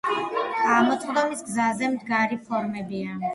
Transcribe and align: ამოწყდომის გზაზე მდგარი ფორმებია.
ამოწყდომის 0.75 1.43
გზაზე 1.49 1.91
მდგარი 1.97 2.41
ფორმებია. 2.49 3.15